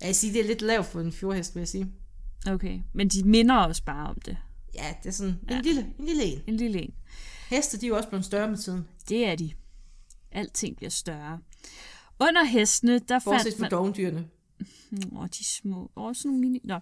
[0.00, 1.92] Jeg siger, det er lidt lavt for en fjordhest, vil jeg sige.
[2.46, 4.36] Okay, men de minder også bare om det.
[4.74, 5.56] Ja, det er sådan ja.
[5.56, 6.42] en, lille, en lille en.
[6.46, 6.94] En lille en.
[7.50, 8.88] Heste, de er jo også blevet større med tiden.
[9.08, 9.52] Det er de.
[10.32, 11.38] Alting bliver større.
[12.20, 13.70] Under hestene, der Bortset fandt man...
[13.70, 14.24] dovendyrene.
[15.12, 15.90] Åh, oh, de små.
[15.96, 16.60] Åh, oh, sådan nogle mini...
[16.64, 16.78] Nå.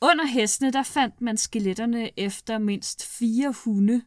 [0.00, 4.02] Under hestene, der fandt man skeletterne efter mindst fire hunde,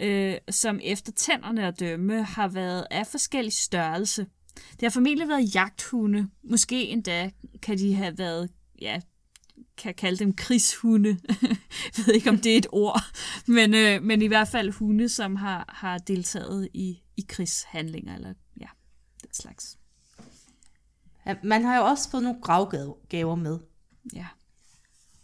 [0.00, 4.26] øh, som efter tænderne at dømme har været af forskellig størrelse.
[4.54, 6.28] Det har formentlig været jagthunde.
[6.42, 7.30] Måske endda
[7.62, 9.00] kan de have været, ja,
[9.76, 11.18] kan kalde dem krigshunde.
[11.42, 11.56] Jeg
[12.06, 13.00] ved ikke, om det er et ord.
[13.46, 18.34] Men, øh, men i hvert fald hunde, som har, har deltaget i, i krigshandlinger, eller
[18.60, 18.68] ja,
[19.22, 19.78] den slags.
[21.42, 23.58] Man har jo også fået nogle gravgaver med.
[24.14, 24.26] Ja.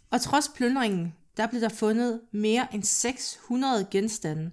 [0.09, 4.51] Og trods plyndringen, der blev der fundet mere end 600 genstande.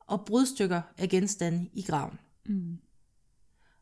[0.00, 2.18] og brudstykker af genstande i graven.
[2.46, 2.78] Mm.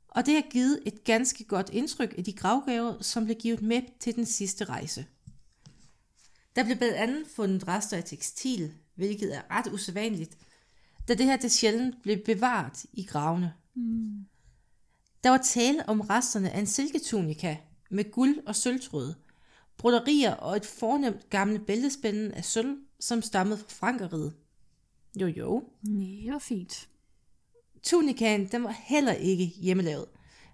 [0.08, 3.82] Og det har givet et ganske godt indtryk af de gravgaver, som blev givet med
[4.00, 5.06] til den sidste rejse.
[6.56, 10.38] Der blev blandt andet fundet rester af tekstil, hvilket er ret usædvanligt,
[11.08, 13.52] da det her det sjældent blev bevaret i gravene.
[13.74, 14.26] Mm.
[15.24, 17.57] Der var tale om resterne af en silketunika
[17.90, 19.14] med guld og sølvtråd,
[19.79, 24.35] broderier og et fornemt gammelt bæltespænde af sølv, som stammede fra Frankeriget.
[25.20, 25.64] Jo jo.
[25.83, 26.88] Nej, hvor fint.
[27.83, 30.07] Tunikaen den var heller ikke hjemmelavet,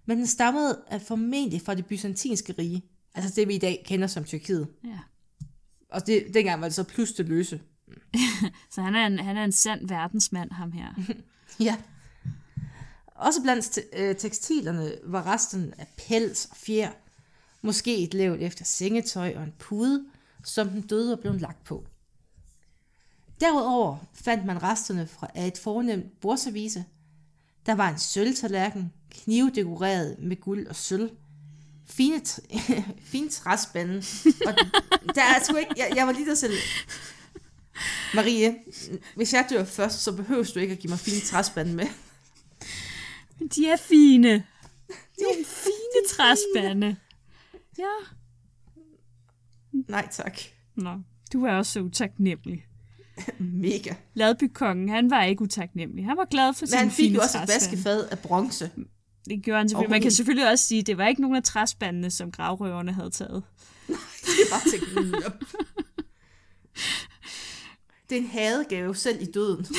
[0.06, 2.82] men den stammede formentlig fra det byzantinske rige,
[3.14, 4.68] altså det vi i dag kender som Tyrkiet.
[4.84, 4.98] Ja.
[5.88, 7.60] Og det, dengang var det så plus det løse.
[8.74, 10.94] så han er, en, han er en sand verdensmand, ham her.
[11.60, 11.76] ja.
[13.22, 16.90] Også blandt øh, tekstilerne var resten af pels og fjer,
[17.60, 20.04] måske et lavt efter sengetøj og en pude,
[20.44, 21.86] som den døde var blevet lagt på.
[23.40, 26.84] Derudover fandt man resterne fra et fornemt bordservice.
[27.66, 31.10] Der var en sølvtallerken, knivdekoreret med guld og sølv,
[31.86, 32.20] fine,
[33.12, 34.02] fine træspande.
[34.46, 34.54] Og
[35.14, 36.54] der er sgu ikke, jeg, jeg var lige der selv.
[38.14, 38.56] Marie,
[39.16, 41.86] hvis jeg dør først, så behøver du ikke at give mig fine træspande med.
[43.48, 44.32] De er fine.
[44.88, 46.96] De er fine træspande.
[47.78, 47.84] Ja.
[49.72, 50.38] Nej tak.
[50.74, 50.90] Nå,
[51.32, 52.66] du er også så utaknemmelig.
[53.38, 53.94] Mega.
[54.14, 56.04] Ladbykongen, han var ikke utaknemmelig.
[56.04, 58.70] Han var glad for sin Men han fik jo også et vaskefad af bronze.
[59.28, 59.90] Det gjorde han selvfølgelig.
[59.90, 63.10] Man kan selvfølgelig også sige, at det var ikke nogen af træspandene, som gravrøverne havde
[63.10, 63.42] taget.
[63.88, 65.12] Nej, det var teknologi.
[68.10, 69.66] det er en hadegave selv i døden.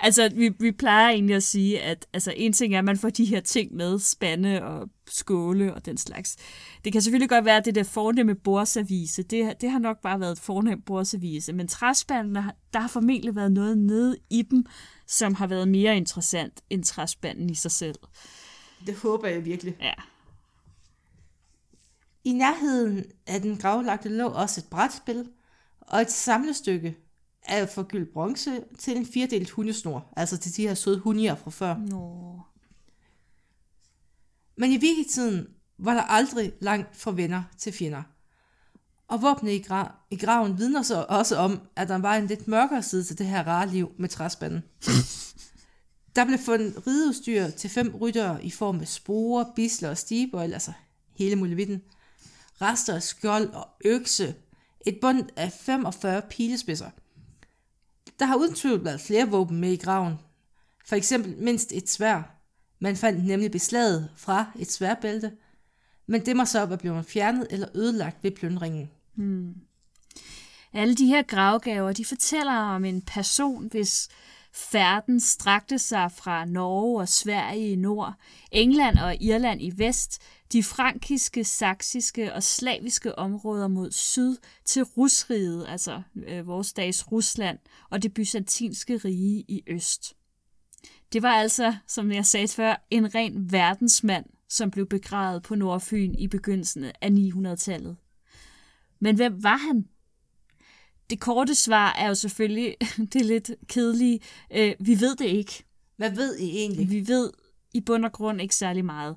[0.00, 3.10] altså, vi, vi plejer egentlig at sige, at altså, en ting er, at man får
[3.10, 6.36] de her ting med, spande og skåle og den slags.
[6.84, 10.20] Det kan selvfølgelig godt være, at det der fornemme bordservice, det, det har nok bare
[10.20, 14.66] været et fornemt bordservice, men træspandene, der har formentlig været noget nede i dem,
[15.06, 17.98] som har været mere interessant end træspanden i sig selv.
[18.86, 19.76] Det håber jeg virkelig.
[19.80, 19.92] Ja.
[22.24, 25.28] I nærheden af den gravlagte lå også et brætspil
[25.80, 26.96] og et samlestykke
[27.46, 31.76] af forgyldt bronze til en firedelt hundesnor, altså til de her søde hundier fra før.
[31.76, 32.40] Nå.
[34.56, 35.46] Men i vikingetiden
[35.78, 38.02] var der aldrig langt fra venner til fjender.
[39.08, 42.48] Og våbnet i, gra- i graven vidner så også om, at der var en lidt
[42.48, 44.62] mørkere side til det her rare liv med træspanden.
[46.16, 50.72] der blev fundet rideudstyr til fem ryttere i form af spore, bisler og stiber, altså
[51.18, 51.82] hele muligheden.
[52.60, 54.34] Rester af skjold og økse.
[54.86, 56.90] Et bund af 45 pilespidser.
[58.20, 60.14] Der har uden tvivl været flere våben med i graven.
[60.86, 62.22] For eksempel mindst et svær.
[62.78, 65.32] Man fandt nemlig beslaget fra et sværbælte,
[66.06, 68.90] men det må så være blevet fjernet eller ødelagt ved plyndringen.
[69.14, 69.54] Hmm.
[70.72, 74.08] Alle de her gravgaver, de fortæller om en person, hvis
[74.52, 78.14] færden strakte sig fra Norge og Sverige i nord,
[78.52, 85.66] England og Irland i vest, de frankiske, saksiske og slaviske områder mod syd til Rusriget,
[85.68, 87.58] altså øh, vores dags Rusland,
[87.90, 90.16] og det byzantinske rige i øst.
[91.12, 96.14] Det var altså, som jeg sagde før, en ren verdensmand, som blev begravet på Nordfyn
[96.14, 97.96] i begyndelsen af 900-tallet.
[99.00, 99.88] Men hvem var han?
[101.10, 102.76] Det korte svar er jo selvfølgelig
[103.12, 104.20] det lidt kedelige.
[104.50, 105.64] Øh, vi ved det ikke.
[105.96, 106.90] Hvad ved I egentlig?
[106.90, 107.32] Vi ved
[107.74, 109.16] i bund og grund ikke særlig meget.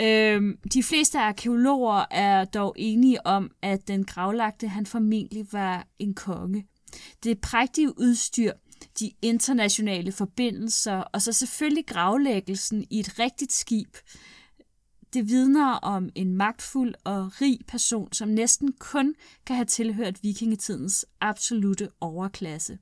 [0.00, 6.14] Øhm, de fleste arkeologer er dog enige om, at den gravlagte han formentlig var en
[6.14, 6.66] konge.
[7.24, 8.52] Det prægtige udstyr,
[9.00, 13.96] de internationale forbindelser og så selvfølgelig gravlæggelsen i et rigtigt skib,
[15.14, 19.14] det vidner om en magtfuld og rig person, som næsten kun
[19.46, 22.78] kan have tilhørt vikingetidens absolute overklasse.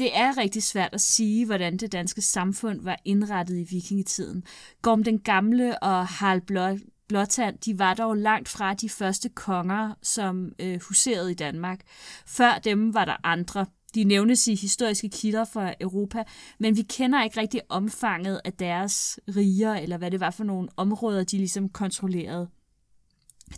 [0.00, 4.44] Det er rigtig svært at sige, hvordan det danske samfund var indrettet i vikingetiden.
[4.82, 9.94] Gorm den gamle og Harald Blå, Blåtand, de var dog langt fra de første konger,
[10.02, 11.80] som øh, huserede i Danmark.
[12.26, 13.66] Før dem var der andre.
[13.94, 16.24] De nævnes i historiske kilder fra Europa,
[16.58, 20.68] men vi kender ikke rigtig omfanget af deres riger, eller hvad det var for nogle
[20.76, 22.48] områder, de ligesom kontrollerede.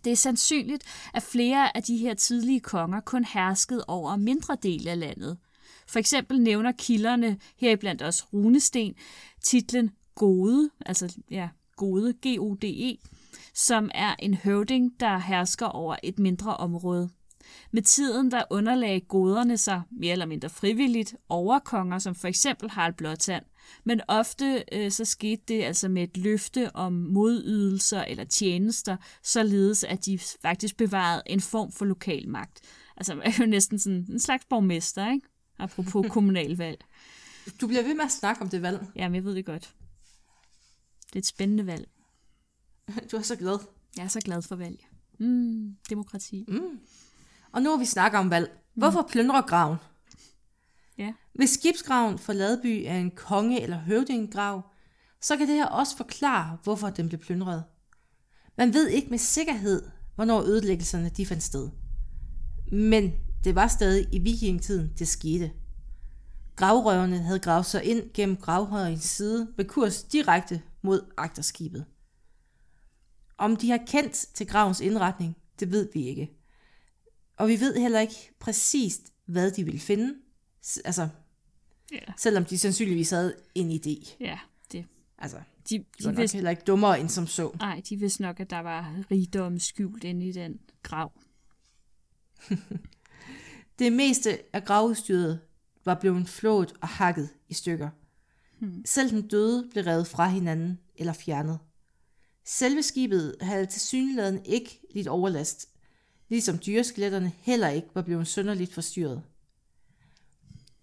[0.04, 4.88] Det er sandsynligt, at flere af de her tidlige konger kun herskede over mindre del
[4.88, 5.38] af landet.
[5.92, 8.94] For eksempel nævner kilderne, heriblandt også runesten,
[9.42, 12.98] titlen Gode, altså ja, Gode, G-O-D-E,
[13.54, 17.10] som er en høvding, der hersker over et mindre område.
[17.70, 22.94] Med tiden der underlagde goderne sig mere eller mindre frivilligt overkonger, som for eksempel Harald
[22.94, 23.44] Blåtand,
[23.84, 29.84] Men ofte øh, så skete det altså med et løfte om modydelser eller tjenester, således
[29.84, 32.60] at de faktisk bevarede en form for lokal magt.
[32.96, 35.26] Altså er jo næsten sådan en slags borgmester, ikke?
[35.58, 36.84] Apropos kommunalvalg.
[37.60, 38.86] Du bliver ved med at snakke om det valg.
[38.96, 39.74] Jamen, jeg ved det godt.
[41.06, 41.88] Det er et spændende valg.
[43.12, 43.58] Du er så glad.
[43.96, 44.86] Jeg er så glad for valg.
[45.18, 46.44] Mm, demokrati.
[46.48, 46.78] Mm.
[47.52, 48.58] Og nu har vi snakket om valg.
[48.74, 49.76] Hvorfor plyndrer graven?
[50.98, 51.12] Ja.
[51.34, 54.62] Hvis skibsgraven for Ladby er en konge- eller høvdingegrav,
[55.20, 57.64] så kan det her også forklare, hvorfor den blev plyndret.
[58.58, 59.82] Man ved ikke med sikkerhed,
[60.14, 61.70] hvornår ødelæggelserne de fandt sted.
[62.72, 63.12] Men
[63.44, 65.52] det var stadig i vikingetiden, det skete.
[66.56, 71.84] Gravrøverne havde gravet sig ind gennem gravhøjens side med kurs direkte mod agterskibet.
[73.38, 76.30] Om de har kendt til gravens indretning, det ved vi ikke.
[77.36, 80.14] Og vi ved heller ikke præcist, hvad de vil finde.
[80.84, 81.08] Altså,
[81.92, 81.98] Ja.
[82.18, 84.16] selvom de sandsynligvis havde en idé.
[84.20, 84.38] Ja,
[84.72, 84.86] det.
[85.18, 85.36] Altså,
[85.70, 87.50] De, de de, var nok vidste, heller ikke dummere end som så.
[87.58, 91.12] nej, de vidste nok, at der var rigdom skjult inde i den grav.
[93.82, 95.40] Det meste af gravudstyret
[95.84, 97.88] var blevet flået og hakket i stykker.
[98.58, 98.82] Hmm.
[98.84, 101.58] Selv den døde blev revet fra hinanden eller fjernet.
[102.46, 105.68] Selve skibet havde til synligheden ikke lidt overlast,
[106.28, 109.22] ligesom dyreskeletterne heller ikke var blevet sønderligt forstyrret.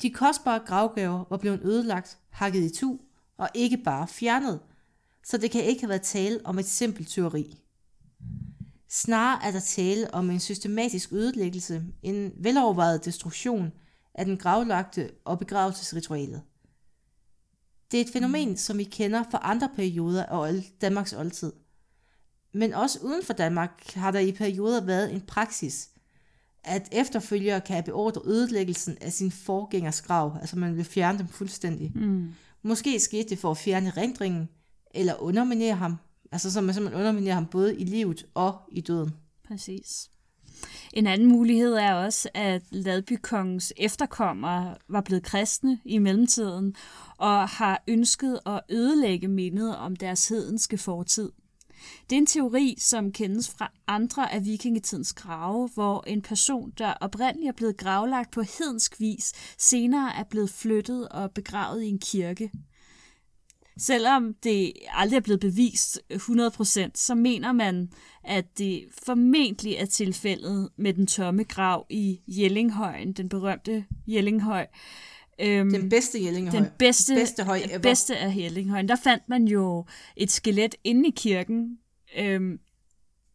[0.01, 2.97] De kostbare gravgaver var blevet ødelagt, hakket i tu
[3.37, 4.59] og ikke bare fjernet,
[5.23, 7.59] så det kan ikke have været tale om et simpelt tyveri.
[8.89, 13.71] Snarere er der tale om en systematisk ødelæggelse, en velovervejet destruktion
[14.13, 16.41] af den gravlagte og begravelsesritualet.
[17.91, 21.53] Det er et fænomen, som vi kender fra andre perioder af Danmarks oldtid.
[22.53, 25.89] Men også uden for Danmark har der i perioder været en praksis,
[26.63, 31.91] at efterfølgere kan beordre ødelæggelsen af sin forgængers grav, altså man vil fjerne dem fuldstændig.
[31.95, 32.33] Mm.
[32.61, 34.49] Måske skete det for at fjerne rendringen,
[34.91, 35.97] eller underminere ham,
[36.31, 39.15] altså så man simpelthen underminerer ham både i livet og i døden.
[39.47, 40.09] Præcis.
[40.93, 46.75] En anden mulighed er også, at Ladbykongens efterkommere var blevet kristne i mellemtiden
[47.17, 51.31] og har ønsket at ødelægge mindet om deres hedenske fortid.
[52.09, 56.93] Det er en teori, som kendes fra andre af vikingetidens grave, hvor en person, der
[57.01, 61.99] oprindeligt er blevet gravlagt på hedensk vis, senere er blevet flyttet og begravet i en
[61.99, 62.51] kirke.
[63.79, 67.89] Selvom det aldrig er blevet bevist 100%, så mener man,
[68.23, 74.65] at det formentlig er tilfældet med den tomme grav i Jellinghøjen, den berømte Jellinghøj.
[75.41, 76.59] Øhm, Den bedste Jellingehøj.
[76.59, 77.79] den bedste, bedste høj ever.
[77.79, 78.89] bedste af Jellinghøjen.
[78.89, 81.77] Der fandt man jo et skelet inde i kirken.
[82.17, 82.59] Øhm,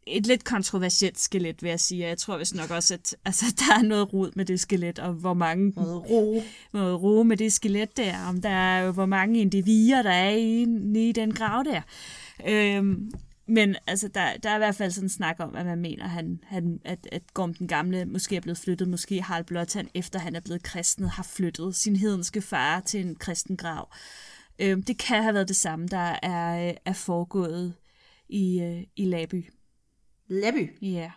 [0.07, 2.07] et lidt kontroversielt skelet, vil jeg sige.
[2.07, 5.13] Jeg tror vist nok også, at altså, der er noget rod med det skelet, og
[5.13, 6.43] hvor mange Noget ro.
[6.73, 10.31] noget ro med det skelet der, om der er jo, hvor mange individer, der er
[10.31, 11.81] inde i den grav der.
[12.49, 13.13] Øhm,
[13.47, 16.07] men altså, der, der er i hvert fald sådan en snak om, at man mener,
[16.07, 20.19] han, han, at, at Gorm den Gamle måske er blevet flyttet, måske Harald Blåtand, efter
[20.19, 23.89] han er blevet kristnet, har flyttet sin hedenske far til en kristen grav.
[24.59, 27.75] Øhm, det kan have været det samme, der er, øh, er foregået
[28.29, 29.45] i, øh, i Laby.
[30.29, 30.71] Labby.
[30.83, 31.11] Ja.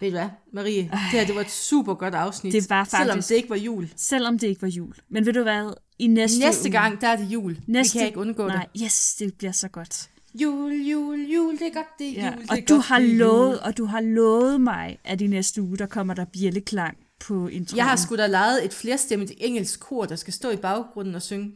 [0.00, 0.82] Ved du hvad, Marie?
[0.82, 2.52] Det her, det var et super godt afsnit.
[2.52, 3.88] Det var Selvom faktisk- det ikke var jul.
[3.96, 4.94] Selvom det ikke var jul.
[5.08, 5.72] Men ved du hvad?
[5.98, 7.58] I næste, Næste uge, gang, der er det jul.
[7.66, 8.82] Næste, Vi kan ikke undgå nej, det.
[8.84, 10.10] yes, det bliver så godt.
[10.34, 12.84] Jul, jul, jul, det er godt, det er Ja, jul, det og er du godt,
[12.86, 16.96] har lovet, og du har lovet mig, at i næste uge, der kommer der bjælleklang
[17.20, 17.76] på introen.
[17.76, 21.22] Jeg har sgu da lejet et flerstemmigt engelsk kor, der skal stå i baggrunden og
[21.22, 21.52] synge.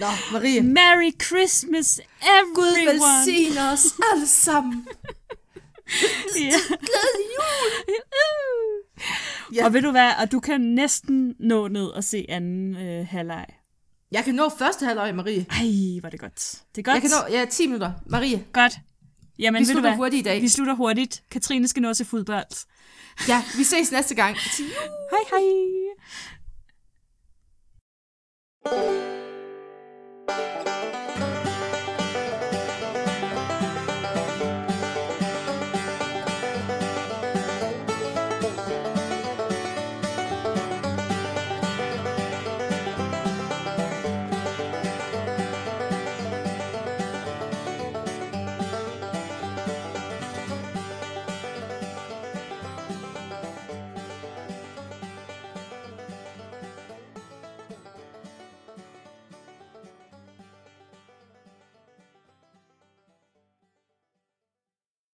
[0.00, 0.62] Nå, Marie.
[0.62, 2.54] Merry Christmas, everyone!
[2.54, 4.86] Gud velsigne os alle sammen.
[6.36, 6.50] Ja.
[6.68, 7.86] Glædelig jul.
[9.54, 9.64] ja.
[9.66, 13.46] Og ved du hvad, og du kan næsten nå ned og se anden øh, halvleg.
[14.12, 15.46] Jeg kan nå første halvøj, Marie.
[15.50, 16.62] Ej, var det godt.
[16.74, 16.94] Det er godt.
[16.94, 17.92] Jeg kan nå, ja, 10 minutter.
[18.06, 18.72] Marie, Godt.
[19.38, 19.96] Jamen, vi ved du slutter hvad?
[19.96, 20.42] hurtigt i dag.
[20.42, 21.22] Vi slutter hurtigt.
[21.30, 22.66] Katrine skal nå til fodbold.
[23.28, 24.36] Ja, vi ses næste gang.
[25.10, 25.40] Hej
[28.64, 29.25] hej.
[30.26, 31.05] Thank you.